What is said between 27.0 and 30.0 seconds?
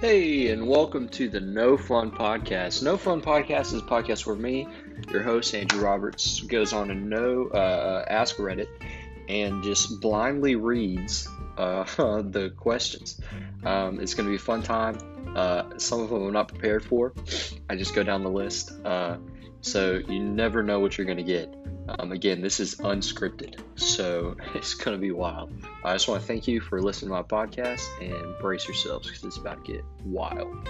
to my podcast and brace yourselves because it's about to get